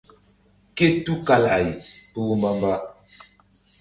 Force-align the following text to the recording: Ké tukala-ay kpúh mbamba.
Ké 0.75 0.87
tukala-ay 1.05 1.67
kpúh 2.11 2.33
mbamba. 2.39 2.73